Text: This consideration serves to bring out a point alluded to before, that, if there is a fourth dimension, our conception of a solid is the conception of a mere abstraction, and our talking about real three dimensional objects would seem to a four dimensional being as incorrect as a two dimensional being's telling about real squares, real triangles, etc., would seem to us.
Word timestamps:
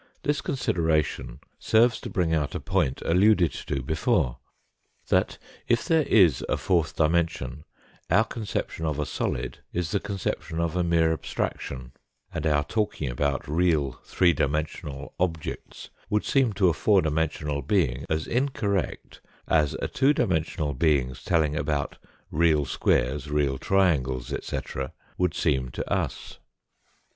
This 0.23 0.41
consideration 0.41 1.41
serves 1.59 2.01
to 2.01 2.09
bring 2.09 2.33
out 2.33 2.55
a 2.55 2.59
point 2.59 3.03
alluded 3.05 3.51
to 3.53 3.83
before, 3.83 4.39
that, 5.09 5.37
if 5.67 5.85
there 5.87 6.07
is 6.07 6.43
a 6.49 6.57
fourth 6.57 6.95
dimension, 6.95 7.65
our 8.09 8.23
conception 8.23 8.87
of 8.87 8.97
a 8.97 9.05
solid 9.05 9.59
is 9.73 9.91
the 9.91 9.99
conception 9.99 10.59
of 10.59 10.75
a 10.75 10.83
mere 10.83 11.13
abstraction, 11.13 11.91
and 12.33 12.47
our 12.47 12.63
talking 12.63 13.11
about 13.11 13.47
real 13.47 13.99
three 14.03 14.33
dimensional 14.33 15.13
objects 15.19 15.91
would 16.09 16.25
seem 16.25 16.51
to 16.53 16.69
a 16.69 16.73
four 16.73 17.03
dimensional 17.03 17.61
being 17.61 18.07
as 18.09 18.25
incorrect 18.25 19.21
as 19.47 19.75
a 19.83 19.87
two 19.87 20.13
dimensional 20.13 20.73
being's 20.73 21.23
telling 21.23 21.55
about 21.55 21.99
real 22.31 22.65
squares, 22.65 23.29
real 23.29 23.59
triangles, 23.59 24.33
etc., 24.33 24.93
would 25.19 25.35
seem 25.35 25.69
to 25.69 25.87
us. 25.93 26.39